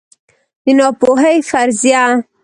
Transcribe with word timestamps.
د 0.63 0.65
ناپوهۍ 0.77 1.37
فرضیه 1.49 2.03